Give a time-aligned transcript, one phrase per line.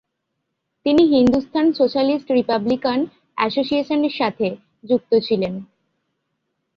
[0.85, 2.99] তিনি Hindustan Socialist Republican
[3.37, 4.47] অ্যাসোসিয়েশনের সাথে
[4.89, 5.53] যুক্ত ছিলেন।